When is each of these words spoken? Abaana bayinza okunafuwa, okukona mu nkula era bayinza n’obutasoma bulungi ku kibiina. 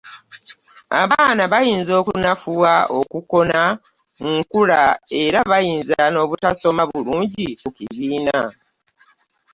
Abaana 1.01 1.43
bayinza 1.53 1.91
okunafuwa, 2.01 2.73
okukona 2.99 3.61
mu 4.21 4.29
nkula 4.39 4.81
era 5.23 5.39
bayinza 5.51 6.01
n’obutasoma 6.09 6.83
bulungi 6.91 7.47
ku 7.61 7.67
kibiina. 7.77 8.39